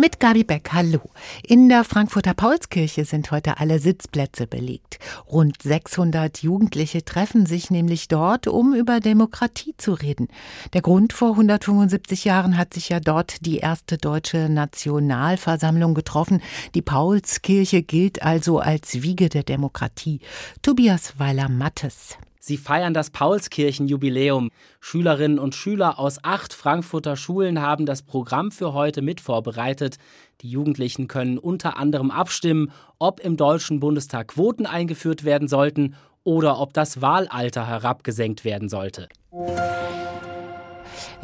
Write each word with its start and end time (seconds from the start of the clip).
Mit 0.00 0.18
Gabi 0.18 0.44
Beck, 0.44 0.70
hallo. 0.72 1.10
In 1.42 1.68
der 1.68 1.84
Frankfurter 1.84 2.32
Paulskirche 2.32 3.04
sind 3.04 3.30
heute 3.32 3.60
alle 3.60 3.78
Sitzplätze 3.78 4.46
belegt. 4.46 4.98
Rund 5.30 5.60
600 5.60 6.42
Jugendliche 6.42 7.04
treffen 7.04 7.44
sich 7.44 7.70
nämlich 7.70 8.08
dort, 8.08 8.46
um 8.46 8.72
über 8.72 9.00
Demokratie 9.00 9.74
zu 9.76 9.92
reden. 9.92 10.28
Der 10.72 10.80
Grund 10.80 11.12
vor 11.12 11.32
175 11.32 12.24
Jahren 12.24 12.56
hat 12.56 12.72
sich 12.72 12.88
ja 12.88 12.98
dort 12.98 13.44
die 13.44 13.58
erste 13.58 13.98
deutsche 13.98 14.48
Nationalversammlung 14.48 15.92
getroffen. 15.92 16.40
Die 16.74 16.80
Paulskirche 16.80 17.82
gilt 17.82 18.22
also 18.22 18.58
als 18.58 19.02
Wiege 19.02 19.28
der 19.28 19.42
Demokratie. 19.42 20.20
Tobias 20.62 21.18
Weiler-Mattes. 21.18 22.16
Sie 22.40 22.56
feiern 22.56 22.94
das 22.94 23.10
Paulskirchenjubiläum. 23.10 24.50
Schülerinnen 24.80 25.38
und 25.38 25.54
Schüler 25.54 25.98
aus 25.98 26.24
acht 26.24 26.54
Frankfurter 26.54 27.16
Schulen 27.16 27.60
haben 27.60 27.84
das 27.84 28.02
Programm 28.02 28.50
für 28.50 28.72
heute 28.72 29.02
mit 29.02 29.20
vorbereitet. 29.20 29.98
Die 30.40 30.48
Jugendlichen 30.48 31.06
können 31.06 31.36
unter 31.38 31.76
anderem 31.76 32.10
abstimmen, 32.10 32.72
ob 32.98 33.20
im 33.20 33.36
Deutschen 33.36 33.78
Bundestag 33.78 34.28
Quoten 34.28 34.64
eingeführt 34.64 35.22
werden 35.22 35.48
sollten 35.48 35.94
oder 36.24 36.58
ob 36.58 36.72
das 36.72 37.02
Wahlalter 37.02 37.66
herabgesenkt 37.66 38.44
werden 38.44 38.70
sollte. 38.70 39.08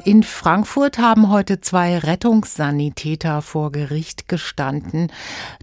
In 0.07 0.23
Frankfurt 0.23 0.99
haben 0.99 1.31
heute 1.33 1.61
zwei 1.61 1.99
Rettungssanitäter 1.99 3.43
vor 3.43 3.73
Gericht 3.73 4.29
gestanden. 4.29 5.11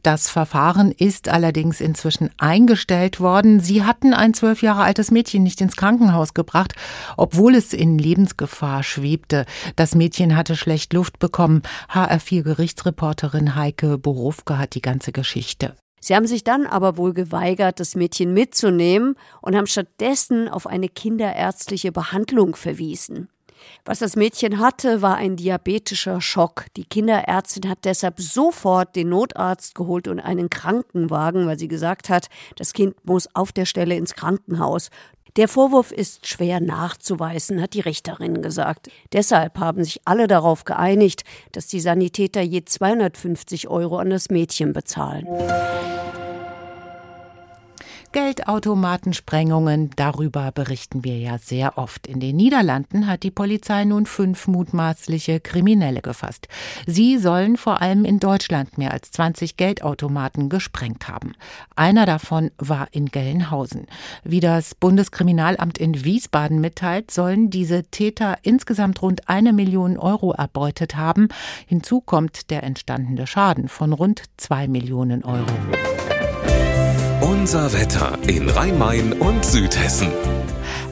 Das 0.03 0.29
Verfahren 0.29 0.91
ist 0.91 1.29
allerdings 1.29 1.79
inzwischen 1.79 2.29
eingestellt 2.37 3.21
worden. 3.21 3.61
Sie 3.61 3.85
hatten 3.85 4.13
ein 4.13 4.33
zwölf 4.33 4.61
Jahre 4.61 4.83
altes 4.83 5.11
Mädchen 5.11 5.43
nicht 5.43 5.61
ins 5.61 5.77
Krankenhaus 5.77 6.33
gebracht, 6.33 6.73
obwohl 7.15 7.55
es 7.55 7.71
in 7.71 7.97
Lebensgefahr 7.97 8.83
schwebte. 8.83 9.45
Das 9.77 9.95
Mädchen 9.95 10.35
hatte 10.35 10.57
schlecht 10.57 10.91
Luft 10.91 11.19
bekommen. 11.19 11.61
HR4 11.93 12.43
Gerichtsreporterin 12.43 13.55
Heike 13.55 13.97
Borowke 13.97 14.57
hat 14.57 14.75
die 14.75 14.81
ganze 14.81 15.13
Geschichte. 15.13 15.73
Sie 16.01 16.17
haben 16.17 16.27
sich 16.27 16.43
dann 16.43 16.65
aber 16.65 16.97
wohl 16.97 17.13
geweigert, 17.13 17.79
das 17.79 17.95
Mädchen 17.95 18.33
mitzunehmen 18.33 19.15
und 19.41 19.55
haben 19.55 19.67
stattdessen 19.67 20.49
auf 20.49 20.67
eine 20.67 20.89
kinderärztliche 20.89 21.93
Behandlung 21.93 22.57
verwiesen. 22.57 23.29
Was 23.85 23.99
das 23.99 24.15
Mädchen 24.15 24.59
hatte, 24.59 25.01
war 25.01 25.15
ein 25.15 25.35
diabetischer 25.35 26.21
Schock. 26.21 26.65
Die 26.77 26.85
Kinderärztin 26.85 27.69
hat 27.69 27.79
deshalb 27.83 28.19
sofort 28.19 28.95
den 28.95 29.09
Notarzt 29.09 29.75
geholt 29.75 30.07
und 30.07 30.19
einen 30.19 30.49
Krankenwagen, 30.49 31.47
weil 31.47 31.59
sie 31.59 31.67
gesagt 31.67 32.09
hat, 32.09 32.27
das 32.55 32.73
Kind 32.73 32.95
muss 33.05 33.27
auf 33.35 33.51
der 33.51 33.65
Stelle 33.65 33.95
ins 33.95 34.15
Krankenhaus. 34.15 34.89
Der 35.35 35.47
Vorwurf 35.47 35.91
ist 35.91 36.27
schwer 36.27 36.59
nachzuweisen, 36.59 37.59
hat 37.59 37.73
die 37.73 37.79
Richterin 37.79 38.43
gesagt. 38.43 38.91
Deshalb 39.13 39.57
haben 39.57 39.83
sich 39.83 40.01
alle 40.05 40.27
darauf 40.27 40.63
geeinigt, 40.63 41.23
dass 41.53 41.65
die 41.65 41.79
Sanitäter 41.79 42.41
je 42.41 42.65
250 42.65 43.67
Euro 43.67 43.97
an 43.97 44.11
das 44.11 44.29
Mädchen 44.29 44.73
bezahlen. 44.73 45.25
Geldautomatensprengungen, 48.13 49.89
darüber 49.95 50.51
berichten 50.51 51.03
wir 51.03 51.17
ja 51.17 51.39
sehr 51.39 51.79
oft. 51.79 52.05
In 52.05 52.19
den 52.19 52.35
Niederlanden 52.35 53.07
hat 53.07 53.23
die 53.23 53.31
Polizei 53.31 53.85
nun 53.85 54.05
fünf 54.05 54.47
mutmaßliche 54.47 55.39
Kriminelle 55.39 56.01
gefasst. 56.01 56.47
Sie 56.85 57.17
sollen 57.17 57.57
vor 57.57 57.81
allem 57.81 58.05
in 58.05 58.19
Deutschland 58.19 58.77
mehr 58.77 58.93
als 58.93 59.09
20 59.11 59.57
Geldautomaten 59.57 60.49
gesprengt 60.49 61.07
haben. 61.07 61.33
Einer 61.75 62.05
davon 62.05 62.51
war 62.59 62.87
in 62.91 63.07
Gelnhausen. 63.07 63.87
Wie 64.23 64.39
das 64.39 64.75
Bundeskriminalamt 64.75 65.79
in 65.79 66.05
Wiesbaden 66.05 66.61
mitteilt, 66.61 67.09
sollen 67.09 67.49
diese 67.49 67.83
Täter 67.83 68.37
insgesamt 68.43 69.01
rund 69.01 69.27
eine 69.27 69.53
Million 69.53 69.97
Euro 69.97 70.33
erbeutet 70.33 70.95
haben. 70.95 71.29
Hinzu 71.65 71.99
kommt 71.99 72.51
der 72.51 72.61
entstandene 72.61 73.25
Schaden 73.25 73.67
von 73.67 73.91
rund 73.91 74.21
zwei 74.37 74.67
Millionen 74.67 75.23
Euro. 75.23 75.51
Unser 77.43 77.73
Wetter 77.73 78.17
in 78.25 78.49
Rhein-Main 78.49 79.11
und 79.11 79.43
Südhessen. 79.43 80.07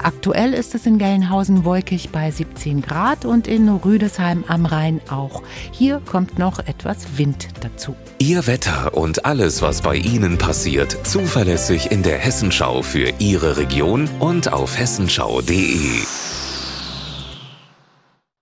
Aktuell 0.04 0.54
ist 0.54 0.76
es 0.76 0.86
in 0.86 0.98
Gelnhausen 0.98 1.64
wolkig 1.64 2.10
bei 2.10 2.30
17 2.30 2.82
Grad 2.82 3.24
und 3.24 3.48
in 3.48 3.70
Rüdesheim 3.70 4.44
am 4.50 4.66
Rhein 4.66 5.00
auch. 5.10 5.44
Hier 5.72 6.02
kommt 6.06 6.38
noch 6.38 6.60
etwas 6.60 7.18
Wind 7.18 7.48
dazu. 7.62 7.96
Ihr 8.18 8.48
Wetter 8.48 8.98
und 8.98 9.24
alles, 9.24 9.62
was 9.62 9.82
bei 9.82 9.96
Ihnen 9.96 10.38
passiert, 10.38 11.08
zuverlässig 11.08 11.90
in 11.90 12.04
der 12.04 12.18
Hessenschau 12.18 12.82
für 12.82 13.14
Ihre 13.20 13.56
Region 13.56 14.10
und 14.20 14.52
auf 14.52 14.78
hessenschau.de. 14.78 16.02